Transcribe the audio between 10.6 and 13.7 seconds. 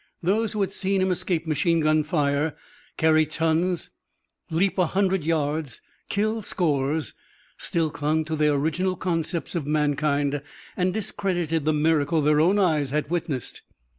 and discredited the miracle their own eyes had witnessed.